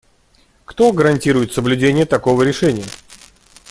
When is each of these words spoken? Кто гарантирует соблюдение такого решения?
Кто 0.65 0.91
гарантирует 0.91 1.53
соблюдение 1.53 2.07
такого 2.07 2.41
решения? 2.41 2.85